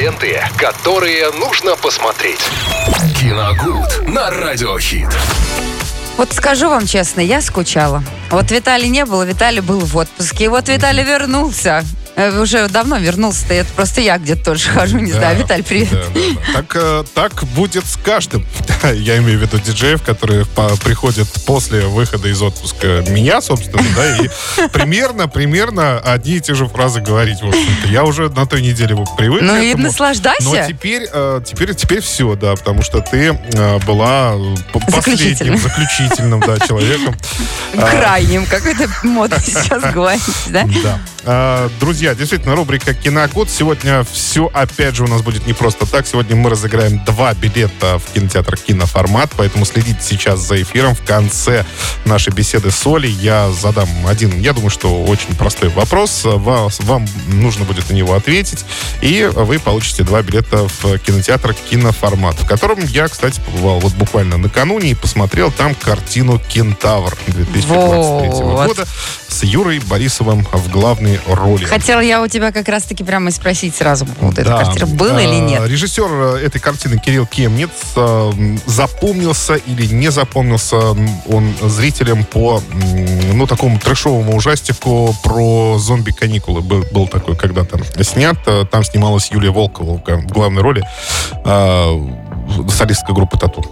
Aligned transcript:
ленты, 0.00 0.40
которые 0.56 1.30
нужно 1.32 1.76
посмотреть. 1.76 2.40
Киногуд 3.20 4.08
на 4.08 4.30
Радиохит. 4.30 5.08
Вот 6.16 6.32
скажу 6.32 6.70
вам 6.70 6.86
честно, 6.86 7.20
я 7.20 7.42
скучала. 7.42 8.02
Вот 8.30 8.50
Виталий 8.50 8.88
не 8.88 9.04
было, 9.04 9.24
Виталий 9.24 9.60
был 9.60 9.80
в 9.80 9.94
отпуске. 9.98 10.44
И 10.44 10.48
вот 10.48 10.70
Виталий 10.70 11.04
вернулся. 11.04 11.84
Э, 12.16 12.40
Уже 12.40 12.68
давно 12.68 12.98
вернулся-то. 12.98 13.54
Это 13.54 13.72
просто 13.72 14.00
я 14.00 14.18
где-то 14.18 14.44
тоже 14.44 14.68
хожу, 14.68 14.98
не 14.98 15.12
знаю. 15.12 15.38
Виталь, 15.38 15.62
привет. 15.62 15.90
Да, 15.90 15.98
да, 16.14 16.20
да. 16.20 16.52
Так, 16.54 16.76
э, 16.76 17.04
так 17.14 17.44
будет 17.54 17.86
с 17.86 17.96
каждым. 17.96 18.46
Я 18.94 19.18
имею 19.18 19.38
в 19.38 19.42
виду 19.42 19.58
диджеев, 19.58 20.02
которые 20.02 20.44
приходят 20.84 21.28
после 21.46 21.86
выхода 21.86 22.28
из 22.28 22.40
отпуска 22.42 23.04
меня, 23.08 23.40
собственно, 23.40 23.82
да, 23.94 24.16
и 24.16 24.28
примерно, 24.72 25.28
примерно 25.28 25.98
одни 25.98 26.36
и 26.36 26.40
те 26.40 26.54
же 26.54 26.66
фразы 26.66 27.00
говорить. 27.00 27.40
В 27.40 27.48
общем-то. 27.48 27.88
Я 27.88 28.04
уже 28.04 28.28
на 28.30 28.46
той 28.46 28.62
неделе 28.62 28.96
привык 29.16 29.42
Ну 29.42 29.60
и 29.60 29.74
наслаждайся. 29.74 30.42
Но 30.42 30.66
теперь, 30.66 31.08
э, 31.12 31.40
теперь, 31.44 31.74
теперь 31.74 32.00
все, 32.00 32.34
да, 32.34 32.54
потому 32.54 32.82
что 32.82 33.00
ты 33.00 33.32
была 33.86 34.34
последним, 34.90 35.58
Заключительным. 35.58 36.40
да, 36.40 36.58
человеком. 36.66 37.16
А, 37.72 37.88
Крайним. 37.88 38.46
Какой-то 38.46 38.88
модно 39.04 39.38
сейчас 39.40 39.92
говорить, 39.92 40.22
да? 40.48 40.64
Да. 40.82 40.98
А, 41.24 41.68
Друзья, 41.80 42.14
действительно, 42.14 42.54
рубрика 42.56 42.94
«Киногод». 42.94 43.50
Сегодня 43.50 44.04
все, 44.10 44.50
опять 44.52 44.94
же, 44.96 45.04
у 45.04 45.06
нас 45.06 45.22
будет 45.22 45.46
не 45.46 45.52
просто 45.52 45.86
так. 45.86 46.06
Сегодня 46.06 46.36
мы 46.36 46.50
разыграем 46.50 47.02
два 47.04 47.34
билета 47.34 47.98
в 47.98 48.12
кинотеатр 48.12 48.56
«Киноформат», 48.56 49.30
поэтому 49.36 49.64
следите 49.64 49.98
сейчас 50.00 50.40
за 50.40 50.62
эфиром. 50.62 50.94
В 50.94 51.02
конце 51.04 51.64
нашей 52.04 52.32
беседы 52.32 52.70
с 52.70 52.86
Олей 52.86 53.12
я 53.12 53.50
задам 53.50 53.88
один, 54.06 54.38
я 54.40 54.52
думаю, 54.52 54.70
что 54.70 55.04
очень 55.04 55.34
простой 55.36 55.68
вопрос. 55.70 56.22
Вас, 56.24 56.80
вам 56.80 57.06
нужно 57.28 57.64
будет 57.64 57.90
на 57.90 57.94
него 57.94 58.14
ответить, 58.14 58.64
и 59.00 59.30
вы 59.32 59.58
получите 59.58 60.02
два 60.02 60.22
билета 60.22 60.68
в 60.68 60.98
кинотеатр 60.98 61.54
«Киноформат», 61.54 62.36
в 62.36 62.46
котором 62.46 62.80
я, 62.86 63.08
кстати, 63.08 63.40
побывал 63.40 63.80
вот 63.80 63.92
буквально 63.94 64.38
накануне 64.38 64.90
и 64.90 64.94
посмотрел 64.94 65.50
там 65.50 65.74
картину 65.74 66.40
«Кентавр» 66.48 67.16
2023 67.26 68.30
Вот. 68.42 68.66
года 68.68 68.86
с 69.40 69.44
Юрой 69.44 69.78
Борисовым 69.78 70.46
в 70.52 70.70
главной 70.70 71.18
роли. 71.26 71.64
Хотела 71.64 72.00
я 72.00 72.22
у 72.22 72.26
тебя 72.28 72.52
как 72.52 72.68
раз-таки 72.68 73.02
прямо 73.04 73.30
и 73.30 73.32
спросить 73.32 73.74
сразу, 73.74 74.06
вот 74.20 74.38
эта 74.38 74.50
Да. 74.50 74.58
квартира 74.60 74.84
была 74.86 75.16
А, 75.16 75.22
или 75.22 75.36
нет? 75.36 75.66
Режиссер 75.66 76.04
э, 76.36 76.44
этой 76.44 76.60
картины 76.60 76.98
Кирилл 76.98 77.26
Кемнец 77.26 77.70
э, 77.96 78.32
запомнился 78.66 79.54
или 79.54 79.86
не 79.86 80.10
запомнился 80.10 80.76
он 81.26 81.54
зрителям 81.62 82.24
по 82.24 82.62
ну 83.32 83.46
такому 83.46 83.78
трэшовому 83.78 84.36
ужастику 84.36 85.16
про 85.22 85.78
зомби-каникулы. 85.78 86.60
Был, 86.60 86.84
был 86.92 87.08
такой 87.08 87.34
когда-то 87.34 87.80
снят. 88.04 88.36
Э, 88.46 88.66
Там 88.70 88.84
снималась 88.84 89.30
Юлия 89.30 89.50
Волкова 89.50 90.02
в 90.06 90.26
главной 90.26 90.60
роли. 90.60 90.84
Солистка 92.70 93.12
группы 93.14 93.38
Тату. 93.38 93.64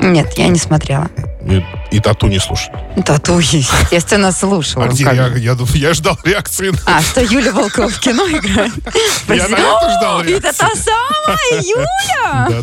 Нет, 0.00 0.32
я 0.36 0.48
не 0.48 0.58
смотрела. 0.58 1.08
И, 1.46 1.64
и 1.90 2.00
Тату 2.00 2.28
не 2.28 2.38
слушай. 2.38 2.70
Тату, 3.04 3.38
естественно, 3.38 4.32
слушала. 4.32 4.84
А 4.84 4.88
где? 4.88 5.04
Я, 5.04 5.28
я, 5.28 5.56
я 5.74 5.94
ждал 5.94 6.18
реакции. 6.24 6.72
А, 6.86 7.02
что 7.02 7.20
Юля 7.20 7.52
Волкова 7.52 7.88
в 7.88 7.98
кино 7.98 8.26
играет? 8.28 8.72
Я 9.28 9.48
на 9.48 9.56
это 9.56 9.96
ждал 9.98 10.18
О, 10.18 10.22
Это 10.22 10.30
реакции. 10.30 10.58
та 10.58 10.70
самая 10.76 11.62
Юля! 11.62 12.62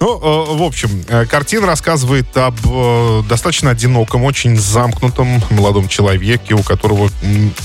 Ну, 0.00 0.16
э, 0.16 0.56
в 0.56 0.62
общем, 0.62 1.04
э, 1.08 1.26
картина 1.26 1.66
рассказывает 1.66 2.34
об 2.36 2.56
э, 2.64 3.22
достаточно 3.28 3.70
одиноком, 3.70 4.24
очень 4.24 4.56
замкнутом 4.56 5.42
молодом 5.50 5.88
человеке, 5.88 6.54
у 6.54 6.62
которого 6.62 7.10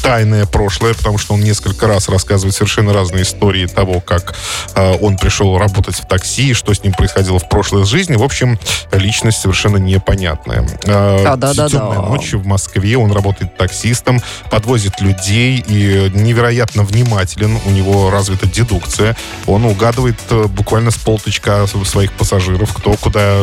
тайное 0.01 0.45
прошлое, 0.45 0.93
потому 0.93 1.17
что 1.17 1.33
он 1.33 1.41
несколько 1.41 1.87
раз 1.87 2.09
рассказывает 2.09 2.55
совершенно 2.55 2.93
разные 2.93 3.23
истории 3.23 3.65
того, 3.65 4.01
как 4.01 4.35
он 4.75 5.17
пришел 5.17 5.57
работать 5.57 5.95
в 5.95 6.07
такси, 6.07 6.53
что 6.53 6.73
с 6.73 6.83
ним 6.83 6.93
происходило 6.93 7.39
в 7.39 7.47
прошлой 7.49 7.85
жизни. 7.85 8.15
В 8.15 8.23
общем, 8.23 8.59
личность 8.91 9.41
совершенно 9.41 9.77
непонятная. 10.01 10.67
Э, 10.85 11.23
Да-да-да-да. 11.23 11.69
Темная 11.69 11.99
ночь 11.99 12.33
в 12.33 12.45
Москве, 12.45 12.97
он 12.97 13.11
работает 13.11 13.57
таксистом, 13.57 14.21
подвозит 14.49 14.99
людей 15.01 15.63
и 15.67 16.11
невероятно 16.13 16.83
внимателен, 16.83 17.57
у 17.65 17.69
него 17.69 18.09
развита 18.09 18.47
дедукция, 18.47 19.15
он 19.45 19.65
угадывает 19.65 20.17
э, 20.29 20.45
буквально 20.47 20.91
с 20.91 20.95
полточка 20.97 21.67
своих 21.85 22.11
пассажиров, 22.13 22.73
кто 22.73 22.93
куда 22.93 23.41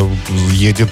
едет, 0.51 0.91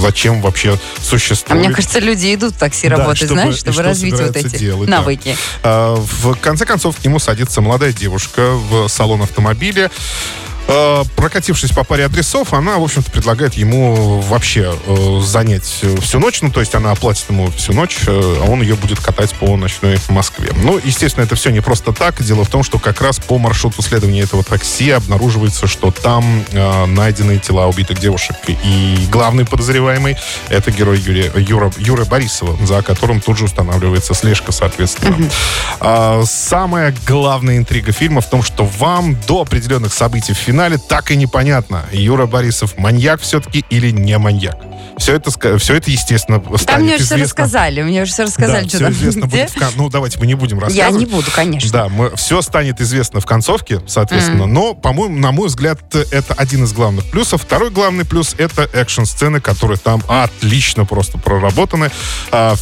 зачем 0.00 0.40
вообще 0.40 0.74
А 0.74 0.78
существует. 1.02 1.60
мне 1.66 1.74
кажется, 1.74 1.98
люди 1.98 2.34
идут 2.34 2.54
в 2.54 2.58
такси 2.58 2.88
Да, 2.88 2.96
работать, 2.96 3.18
чтобы- 3.18 3.34
знаешь, 3.34 3.56
чтобы 3.56 3.74
что 3.74 3.82
развить 3.82 4.14
вот 4.18 4.36
эти 4.36 4.56
делать, 4.58 4.88
да. 4.88 4.98
навыки. 4.98 5.36
А, 5.62 5.94
В 5.96 6.34
конце 6.36 6.64
концов, 6.66 6.96
к 6.96 7.04
нему 7.04 7.18
садится 7.18 7.60
молодая 7.60 7.92
девушка 7.92 8.52
в 8.52 8.88
салон 8.88 9.22
автомобиля. 9.22 9.90
А, 10.68 11.04
Прокатившись 11.16 11.70
по 11.70 11.84
паре 11.84 12.04
адресов, 12.04 12.52
она, 12.52 12.78
в 12.78 12.82
общем-то, 12.84 13.10
предлагает 13.10 13.54
ему 13.54 14.20
вообще 14.20 14.74
э, 14.86 15.20
занять 15.22 15.78
э, 15.82 15.96
всю 16.00 16.18
ночь. 16.18 16.42
Ну, 16.42 16.50
то 16.50 16.60
есть 16.60 16.74
она 16.74 16.90
оплатит 16.90 17.24
ему 17.28 17.50
всю 17.50 17.72
ночь, 17.72 18.00
э, 18.06 18.10
а 18.42 18.50
он 18.50 18.62
ее 18.62 18.74
будет 18.74 19.00
катать 19.00 19.34
по 19.34 19.56
ночной 19.56 19.98
Москве. 20.08 20.50
Ну, 20.54 20.78
естественно, 20.82 21.24
это 21.24 21.34
все 21.34 21.50
не 21.50 21.60
просто 21.60 21.92
так. 21.92 22.22
Дело 22.22 22.44
в 22.44 22.48
том, 22.48 22.62
что 22.62 22.78
как 22.78 23.00
раз 23.00 23.18
по 23.18 23.38
маршруту 23.38 23.82
следования 23.82 24.20
этого 24.20 24.44
такси 24.44 24.90
обнаруживается, 24.90 25.66
что 25.66 25.90
там 25.90 26.44
э, 26.52 26.86
найдены 26.86 27.38
тела 27.38 27.66
убитых 27.66 27.98
девушек. 27.98 28.36
И 28.46 29.06
главный 29.10 29.46
подозреваемый— 29.46 30.16
это 30.48 30.70
герой 30.70 30.98
Юрия, 30.98 31.32
Юра, 31.36 31.72
Юры 31.78 32.04
Борисова, 32.04 32.56
за 32.66 32.82
которым 32.82 33.20
тут 33.20 33.38
же 33.38 33.46
устанавливается 33.46 34.14
слежка, 34.14 34.52
соответственно. 34.52 35.30
А, 35.80 36.22
самая 36.26 36.94
главная 37.06 37.56
интрига 37.56 37.92
фильма 37.92 38.20
в 38.20 38.28
том, 38.28 38.42
что 38.42 38.64
вам 38.78 39.16
до 39.26 39.42
определенных 39.42 39.92
событий 39.94 40.32
в 40.32 40.36
финале 40.36 40.53
так 40.88 41.10
и 41.10 41.16
непонятно, 41.16 41.84
Юра 41.92 42.26
Борисов 42.26 42.76
маньяк 42.78 43.20
все-таки 43.20 43.64
или 43.70 43.90
не 43.90 44.16
маньяк. 44.18 44.56
Все 44.96 45.16
это, 45.16 45.30
все 45.58 45.74
это 45.74 45.90
естественно, 45.90 46.38
станет 46.56 46.66
Там 46.66 46.82
мне 46.82 46.94
уже 46.96 47.04
все 47.04 47.16
рассказали, 47.16 47.82
мне 47.82 48.02
уже 48.02 48.12
все 48.12 48.22
рассказали, 48.24 48.62
Да, 48.62 48.68
что 48.68 48.76
все 48.76 48.84
там 48.84 48.92
известно 48.92 49.20
где. 49.26 49.26
будет 49.42 49.50
в 49.50 49.54
кон- 49.58 49.72
Ну, 49.76 49.88
давайте 49.90 50.18
мы 50.20 50.26
не 50.26 50.34
будем 50.34 50.58
Я 50.58 50.64
рассказывать. 50.66 51.00
не 51.00 51.06
буду, 51.06 51.30
конечно. 51.34 51.70
Да, 51.72 51.88
мы, 51.88 52.14
все 52.16 52.40
станет 52.42 52.80
известно 52.80 53.20
в 53.20 53.26
концовке, 53.26 53.80
соответственно. 53.88 54.46
Но, 54.46 54.74
по-моему, 54.74 55.18
на 55.18 55.32
мой 55.32 55.48
взгляд, 55.48 55.80
это 55.94 56.34
один 56.34 56.64
из 56.64 56.72
главных 56.72 57.04
плюсов. 57.10 57.42
Второй 57.42 57.70
главный 57.70 58.04
плюс— 58.04 58.34
это 58.38 58.68
экшн-сцены, 58.72 59.40
которые 59.40 59.78
там 59.78 60.02
отлично 60.06 60.84
просто 60.84 61.18
проработаны. 61.18 61.90
А, 62.30 62.54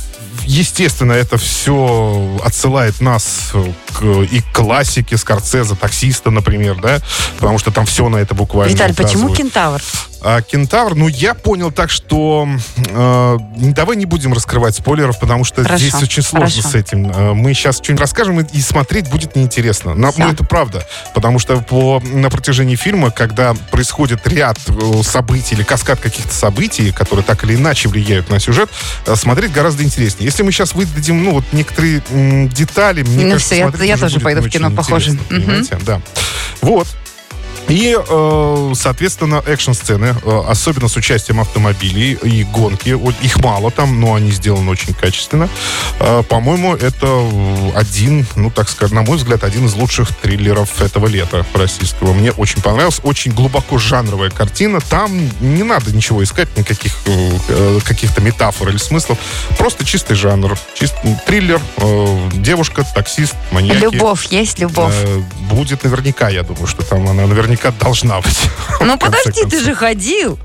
Естественно, 0.45 1.13
это 1.13 1.37
все 1.37 2.39
отсылает 2.43 3.01
нас 3.01 3.53
к, 3.93 4.05
и 4.05 4.41
к 4.41 4.53
классике 4.53 5.17
Скорцеза, 5.17 5.77
таксиста, 5.77 6.31
например, 6.31 6.81
да, 6.81 7.01
потому 7.39 7.59
что 7.59 7.71
там 7.71 7.87
все 7.87 8.09
на 8.09 8.17
это 8.17 8.35
буквально 8.35 8.73
Виталь, 8.73 8.95
почему 8.95 9.27
указывает. 9.27 9.39
кентавр? 9.39 9.83
А, 10.25 10.41
Кентавр, 10.41 10.95
ну, 10.95 11.09
я 11.09 11.35
понял 11.35 11.73
так, 11.73 11.91
что 11.91 12.49
э, 12.77 13.39
давай 13.57 13.97
не 13.97 14.07
будем 14.07 14.33
раскрывать 14.33 14.77
спойлеров, 14.77 15.19
потому 15.19 15.43
что 15.43 15.65
Хорошо, 15.65 15.79
здесь 15.85 15.95
очень 16.03 16.23
сложно 16.23 16.49
хорошо. 16.63 16.69
с 16.69 16.75
этим. 16.77 17.11
Э, 17.11 17.33
мы 17.35 17.55
сейчас 17.55 17.79
что-нибудь 17.79 18.03
расскажем, 18.03 18.41
и, 18.41 18.45
и 18.57 18.61
смотреть 18.61 19.11
будет 19.11 19.35
неинтересно. 19.35 19.95
На- 19.95 20.13
Всё. 20.13 20.23
ну, 20.23 20.33
это 20.33 20.45
правда. 20.45 20.87
Потому 21.13 21.41
что 21.41 21.57
по, 21.57 22.01
на 22.05 22.31
протяжении 22.31 22.77
фильма, 22.77 23.11
когда 23.11 23.55
происходит 23.73 24.25
ряд 24.29 24.59
э, 24.69 25.03
событий 25.03 25.57
или 25.57 25.65
каскад 25.65 25.99
каких-то 25.99 26.33
событий, 26.33 26.93
которые 26.93 27.25
так 27.25 27.43
или 27.43 27.57
иначе 27.57 27.89
влияют 27.89 28.31
на 28.31 28.39
сюжет, 28.39 28.71
э, 29.07 29.17
смотреть 29.17 29.51
гораздо 29.53 29.83
интереснее. 29.83 30.27
Если 30.27 30.45
мы 30.45 30.53
сейчас 30.53 30.75
выдадим, 30.75 31.25
ну, 31.25 31.33
вот 31.33 31.45
некоторые 31.53 32.01
м, 32.11 32.49
детали, 32.49 33.03
мне 33.03 33.25
Ну, 33.25 33.33
кажется, 33.33 33.55
всё, 33.55 33.73
я- 33.77 33.85
я 33.85 33.97
тоже 33.99 34.21
пойду 34.21 34.41
в 34.43 34.49
кино, 34.49 34.71
похоже. 34.71 35.19
понимаете? 35.29 35.79
Да. 35.85 36.01
Вот. 36.61 36.87
И, 37.69 37.97
э, 37.97 38.73
соответственно, 38.75 39.43
экшн-сцены, 39.47 40.15
э, 40.23 40.43
особенно 40.47 40.89
с 40.89 40.97
участием 40.97 41.41
автомобилей 41.41 42.19
и 42.23 42.45
гонки. 42.45 42.99
Их 43.23 43.39
мало 43.39 43.71
там, 43.71 44.01
но 44.01 44.15
они 44.15 44.31
сделаны 44.31 44.71
очень 44.71 44.93
качественно. 44.93 45.49
Э, 45.99 46.23
По-моему, 46.29 46.75
это 46.75 47.07
один, 47.75 48.27
ну, 48.37 48.51
так 48.51 48.69
скажем, 48.69 48.97
на 48.97 49.03
мой 49.03 49.17
взгляд, 49.17 49.45
один 49.45 49.67
из 49.67 49.75
лучших 49.75 50.15
триллеров 50.17 50.83
этого 50.83 51.07
лета 51.07 51.47
российского. 51.55 52.13
Мне 52.13 52.33
очень 52.33 52.61
понравился. 52.61 53.01
Очень 53.03 53.33
глубоко 53.33 53.79
жанровая 53.79 54.31
картина. 54.31 54.81
Там 54.81 55.31
не 55.41 55.63
надо 55.63 55.93
ничего 55.93 56.23
искать, 56.23 56.55
никаких 56.59 56.95
каких-то 57.85 58.21
метафор 58.21 58.69
или 58.69 58.77
смыслов. 58.79 59.19
Просто 59.57 59.85
чистый 59.85 60.15
жанр. 60.15 60.59
Чистый 60.75 61.17
триллер, 61.27 61.61
девушка, 62.33 62.85
таксист, 62.95 63.35
маньяки. 63.51 63.79
Любовь, 63.79 64.27
есть 64.27 64.59
любовь. 64.59 64.95
Будет 65.51 65.85
наверняка, 65.85 66.29
я 66.29 66.43
думаю, 66.43 66.67
что 66.67 66.83
там 66.83 67.09
она 67.09 67.27
наверняка 67.27 67.52
должна 67.79 68.21
быть. 68.21 68.39
Ну 68.81 68.99
подожди, 68.99 69.45
ты 69.49 69.61
же 69.61 69.75
ходил. 69.75 70.39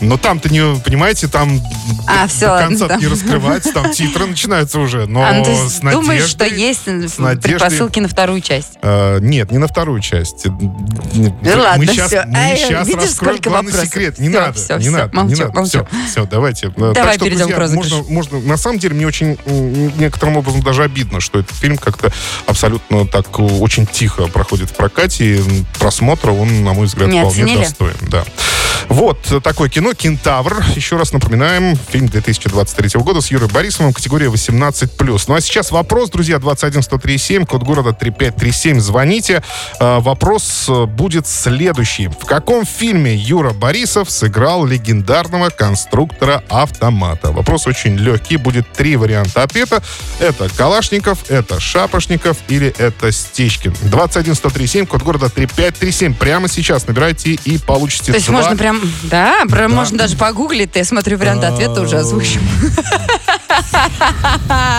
Но 0.00 0.16
там-то 0.16 0.48
не, 0.48 0.60
понимаете, 0.80 1.28
там 1.28 1.60
А, 2.06 2.26
до 2.26 2.46
ладно, 2.50 2.66
конца 2.68 2.86
да. 2.88 2.96
не 2.96 3.06
раскрывается, 3.06 3.72
там 3.72 3.90
титры 3.92 4.26
начинаются 4.26 4.78
уже. 4.80 5.06
Но 5.06 5.22
А, 5.22 5.32
ну, 5.32 5.44
то 5.44 5.50
есть 5.50 5.76
с 5.76 5.80
думаешь, 5.80 6.24
что 6.26 6.44
надеждой- 6.44 6.60
есть 6.60 6.80
с 7.14 7.18
надеждой- 7.18 7.40
предпосылки 7.42 8.00
на 8.00 8.08
вторую 8.08 8.40
часть? 8.40 8.70
Э, 8.82 9.18
нет, 9.20 9.50
не 9.50 9.58
на 9.58 9.68
вторую 9.68 10.00
часть. 10.00 10.46
Э, 10.46 10.50
мы 10.50 11.32
ладно, 11.56 11.86
сейчас, 11.86 12.08
всё. 12.08 12.22
мы 12.26 12.38
Ай, 12.38 12.56
сейчас 12.56 12.86
видишь, 12.88 13.02
раскроем 13.02 13.38
главный 13.42 13.72
вопросов. 13.72 13.88
секрет. 13.92 14.18
Не 14.18 14.28
Всё, 14.30 14.40
надо, 14.40 14.52
всё, 14.54 14.76
не 14.76 14.82
всё, 14.84 14.90
надо, 14.92 15.16
молчу, 15.16 15.34
не 15.34 15.40
надо. 15.42 15.52
молчу. 15.54 15.68
Все, 15.70 15.86
все, 16.10 16.24
давайте. 16.26 16.66
Э, 16.68 16.70
Давай 16.76 16.94
так 16.94 17.12
что, 17.14 17.24
перейдем 17.24 17.38
друзья, 17.48 17.56
к 17.56 17.58
розыгрышу. 17.58 17.96
можно, 17.96 18.14
можно, 18.14 18.40
на 18.40 18.56
самом 18.56 18.78
деле, 18.78 18.94
мне 18.94 19.06
очень 19.06 19.38
некоторым 19.98 20.36
образом 20.36 20.62
даже 20.62 20.82
обидно, 20.82 21.20
что 21.20 21.40
этот 21.40 21.56
фильм 21.56 21.76
как-то 21.76 22.12
абсолютно 22.46 23.06
так 23.06 23.26
э, 23.38 23.42
очень 23.42 23.86
тихо 23.86 24.26
проходит 24.28 24.70
в 24.70 24.74
прокате. 24.74 25.36
И 25.36 25.42
просмотра 25.78 26.30
он, 26.32 26.64
на 26.64 26.72
мой 26.72 26.86
взгляд, 26.86 27.08
Не 27.08 27.20
вполне 27.20 27.42
оценили? 27.44 27.64
достоин. 27.64 27.94
Да. 28.10 28.24
Вот 28.90 29.18
такое 29.44 29.68
кино 29.68 29.94
«Кентавр». 29.94 30.64
Еще 30.74 30.96
раз 30.96 31.12
напоминаем, 31.12 31.76
фильм 31.76 32.08
2023 32.08 33.00
года 33.00 33.20
с 33.20 33.30
Юрой 33.30 33.48
Борисовым, 33.48 33.92
категория 33.92 34.26
18+. 34.26 35.24
Ну 35.28 35.34
а 35.34 35.40
сейчас 35.40 35.70
вопрос, 35.70 36.10
друзья, 36.10 36.40
21137, 36.40 37.46
код 37.46 37.62
города 37.62 37.92
3537. 37.92 38.80
Звоните. 38.80 39.44
Э, 39.78 40.00
Вопрос 40.00 40.66
э, 40.68 40.86
будет 40.86 41.28
следующий. 41.28 42.08
В 42.08 42.26
каком 42.26 42.66
фильме 42.66 43.14
Юра 43.14 43.52
Борисов 43.52 44.10
сыграл 44.10 44.66
легендарного 44.66 45.50
конструктора 45.50 46.42
автомата? 46.48 47.30
Вопрос 47.30 47.68
очень 47.68 47.96
легкий. 47.96 48.38
Будет 48.38 48.72
три 48.72 48.96
варианта 48.96 49.44
ответа. 49.44 49.82
Это 50.18 50.48
Калашников, 50.56 51.30
это 51.30 51.60
Шапошников 51.60 52.38
или 52.48 52.74
это 52.76 53.12
Стечкин. 53.12 53.72
21137, 53.82 54.86
код 54.86 55.02
города 55.02 55.28
3537. 55.28 56.14
Прямо 56.14 56.48
сейчас 56.48 56.88
набирайте 56.88 57.34
и 57.44 57.58
получите 57.58 58.10
То 58.10 58.18
есть 58.18 58.26
два 58.26 58.38
можно 58.38 58.56
прям, 58.56 58.79
да, 59.04 59.44
прям 59.48 59.72
можно 59.72 59.98
даже 59.98 60.16
погуглить, 60.16 60.70
я 60.74 60.84
смотрю, 60.84 61.18
вариант 61.18 61.44
ответа 61.44 61.80
уже 61.80 61.98
озвучим. 61.98 62.40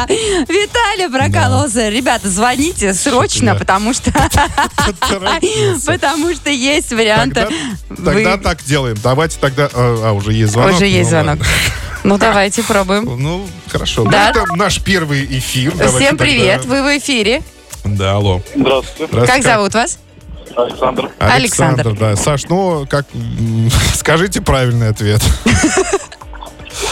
Виталий 0.08 1.10
прокололся. 1.10 1.90
Ребята, 1.90 2.30
звоните 2.30 2.94
срочно, 2.94 3.54
Да. 3.54 3.60
потому 3.60 3.94
что 3.94 4.12
потому 5.86 6.34
что 6.34 6.50
есть 6.50 6.92
варианты. 6.92 7.48
Тогда, 7.90 8.12
Вы- 8.12 8.24
тогда 8.24 8.38
так 8.38 8.64
делаем. 8.64 8.98
Давайте 9.04 9.38
тогда... 9.40 9.70
А, 9.74 10.10
а, 10.10 10.12
уже 10.14 10.34
есть 10.34 10.54
звонок. 10.54 10.76
Уже 10.76 10.86
есть 10.88 11.12
Ну, 11.12 11.18
звонок. 11.24 11.40
Ну, 12.04 12.18
давайте 12.18 12.64
пробуем. 12.64 13.06
Ну, 13.22 13.48
хорошо. 13.70 14.04
Да. 14.06 14.32
Ну, 14.36 14.42
это 14.44 14.56
наш 14.56 14.80
первый 14.82 15.26
эфир. 15.26 15.72
Давайте 15.74 15.98
Всем 15.98 16.18
тогда- 16.18 16.24
привет, 16.24 16.66
вы 16.66 16.82
в 16.84 16.98
эфире. 16.98 17.42
Да, 17.84 18.16
алло. 18.16 18.42
Здравствуйте, 18.56 19.08
Здравствуйте. 19.12 19.28
Как 19.32 19.44
зовут 19.44 19.74
вас? 19.74 20.00
Александр. 20.56 21.10
Александр, 21.20 21.88
Александр. 21.88 22.00
да. 22.00 22.16
Саш, 22.16 22.46
ну, 22.50 22.86
как... 22.90 23.06
Скажите 23.94 24.42
правильный 24.42 24.90
ответ. 24.90 25.22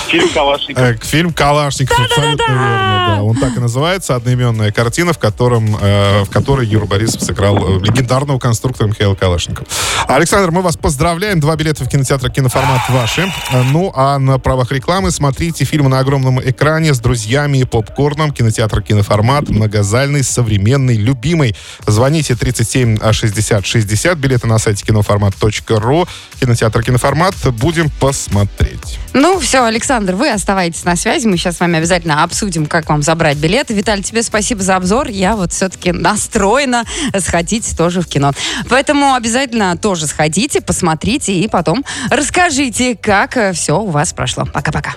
Фильм 0.10 0.30
Калашников. 0.30 0.84
Э, 0.84 0.98
Фильм 1.02 1.34
«Калашников», 1.34 2.00
абсолютно 2.00 2.44
верно. 2.48 3.06
Да, 3.16 3.24
он 3.24 3.36
так 3.36 3.56
и 3.56 3.60
называется. 3.60 4.16
Одноименная 4.16 4.72
картина, 4.72 5.14
в, 5.14 5.20
котором, 5.20 5.78
э, 5.80 6.24
в 6.24 6.30
которой 6.30 6.66
Юра 6.66 6.86
Борисов 6.86 7.22
сыграл 7.22 7.58
э, 7.58 7.80
легендарного 7.80 8.40
конструктора 8.40 8.88
Михаила 8.88 9.14
Калашникова. 9.14 9.68
Александр, 10.08 10.50
мы 10.52 10.62
вас 10.62 10.78
поздравляем. 10.78 11.40
Два 11.40 11.56
билета 11.56 11.84
в 11.86 11.88
кинотеатр 11.88 12.32
«Киноформат» 12.32 12.90
ваши. 12.90 13.32
Ну, 13.72 13.92
а 13.96 14.18
на 14.18 14.40
правах 14.40 14.72
рекламы 14.72 15.12
смотрите 15.12 15.64
фильм 15.66 15.90
на 15.90 16.00
огромном 16.00 16.42
экране 16.42 16.94
с 16.94 17.00
друзьями 17.00 17.60
и 17.60 17.64
попкорном. 17.64 18.32
Кинотеатр 18.32 18.82
«Киноформат». 18.82 19.50
Многозальный, 19.50 20.24
современный, 20.24 20.96
любимый. 20.98 21.56
Звоните 21.86 22.36
37 22.36 22.98
60 23.12 23.66
60. 23.66 24.18
Билеты 24.18 24.48
на 24.48 24.58
сайте 24.58 24.86
киноформат.ру. 24.86 26.08
Кинотеатр 26.40 26.84
«Киноформат». 26.84 27.36
Будем 27.60 27.90
посмотреть. 28.00 29.00
Ну, 29.14 29.40
все, 29.40 29.70
Александр, 30.00 30.16
вы 30.16 30.32
оставайтесь 30.32 30.86
на 30.86 30.96
связи. 30.96 31.28
Мы 31.28 31.36
сейчас 31.36 31.58
с 31.58 31.60
вами 31.60 31.78
обязательно 31.78 32.24
обсудим, 32.24 32.68
как 32.68 32.88
вам 32.88 33.02
забрать 33.02 33.36
билеты. 33.36 33.74
Виталий, 33.74 34.02
тебе 34.02 34.24
спасибо 34.24 34.64
за 34.64 34.78
обзор. 34.78 35.10
Я 35.10 35.36
вот 35.36 35.52
все-таки 35.52 35.92
настроена 35.92 36.86
сходить 37.18 37.76
тоже 37.78 38.00
в 38.00 38.08
кино. 38.08 38.32
Поэтому 38.70 39.14
обязательно 39.14 39.76
тоже 39.76 40.08
сходите, 40.08 40.62
посмотрите 40.62 41.34
и 41.34 41.50
потом 41.50 41.84
расскажите, 42.10 42.96
как 42.96 43.38
все 43.54 43.78
у 43.78 43.88
вас 43.88 44.14
прошло. 44.14 44.46
Пока-пока. 44.46 44.96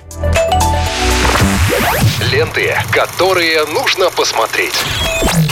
Ленты, 2.30 2.72
которые 2.92 3.66
нужно 3.66 4.08
посмотреть. 4.10 4.74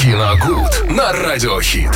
Киногуд 0.01 0.91
на 0.91 1.13
радиохит. 1.13 1.91